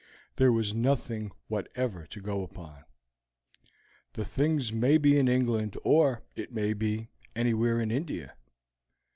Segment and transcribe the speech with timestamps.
[0.37, 2.85] There was nothing whatever to go upon.
[4.13, 8.35] The things may be in England or, it may be, anywhere in India.